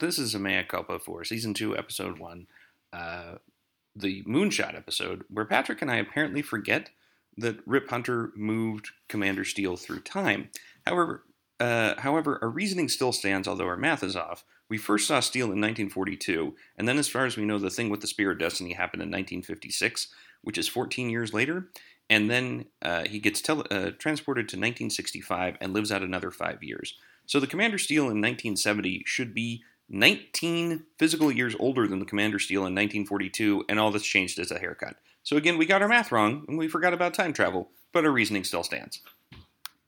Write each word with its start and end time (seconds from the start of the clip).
this 0.00 0.18
is 0.18 0.34
a 0.34 0.38
mea 0.38 0.64
culpa 0.64 0.98
for 0.98 1.24
season 1.24 1.54
two, 1.54 1.76
episode 1.76 2.18
one, 2.18 2.46
uh, 2.92 3.34
the 3.94 4.22
moonshot 4.24 4.74
episode, 4.74 5.24
where 5.28 5.44
Patrick 5.44 5.82
and 5.82 5.90
I 5.90 5.96
apparently 5.96 6.42
forget 6.42 6.90
that 7.36 7.60
Rip 7.66 7.90
Hunter 7.90 8.32
moved 8.36 8.90
Commander 9.08 9.44
Steele 9.44 9.76
through 9.76 10.00
time. 10.00 10.50
However, 10.86 11.24
uh, 11.60 12.00
however, 12.00 12.38
our 12.42 12.48
reasoning 12.48 12.88
still 12.88 13.12
stands, 13.12 13.46
although 13.46 13.66
our 13.66 13.76
math 13.76 14.02
is 14.02 14.16
off. 14.16 14.44
We 14.68 14.78
first 14.78 15.06
saw 15.06 15.20
Steele 15.20 15.46
in 15.46 15.60
1942, 15.60 16.54
and 16.78 16.88
then, 16.88 16.98
as 16.98 17.08
far 17.08 17.26
as 17.26 17.36
we 17.36 17.44
know, 17.44 17.58
the 17.58 17.70
thing 17.70 17.90
with 17.90 18.00
the 18.00 18.06
Spear 18.06 18.32
of 18.32 18.38
Destiny 18.38 18.72
happened 18.72 19.02
in 19.02 19.08
1956, 19.08 20.08
which 20.42 20.56
is 20.56 20.68
14 20.68 21.10
years 21.10 21.34
later. 21.34 21.68
And 22.08 22.30
then 22.30 22.66
uh, 22.82 23.04
he 23.04 23.20
gets 23.20 23.40
tele- 23.40 23.66
uh, 23.70 23.90
transported 23.98 24.48
to 24.48 24.56
1965 24.56 25.56
and 25.60 25.72
lives 25.72 25.92
out 25.92 26.02
another 26.02 26.30
five 26.30 26.62
years. 26.62 26.94
So 27.26 27.38
the 27.38 27.46
Commander 27.46 27.78
Steele 27.78 28.04
in 28.04 28.20
1970 28.20 29.04
should 29.06 29.34
be 29.34 29.62
19 29.90 30.84
physical 30.98 31.32
years 31.32 31.56
older 31.58 31.86
than 31.86 31.98
the 31.98 32.04
Commander 32.04 32.38
Steele 32.38 32.60
in 32.60 32.74
1942, 32.74 33.64
and 33.68 33.78
all 33.78 33.90
that's 33.90 34.04
changed 34.06 34.38
is 34.38 34.50
a 34.50 34.58
haircut. 34.58 34.96
So 35.22 35.36
again, 35.36 35.58
we 35.58 35.66
got 35.66 35.82
our 35.82 35.88
math 35.88 36.12
wrong, 36.12 36.44
and 36.48 36.56
we 36.56 36.68
forgot 36.68 36.94
about 36.94 37.12
time 37.12 37.32
travel, 37.32 37.70
but 37.92 38.04
our 38.04 38.10
reasoning 38.10 38.44
still 38.44 38.62
stands. 38.62 39.00